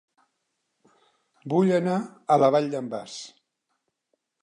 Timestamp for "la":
2.45-2.53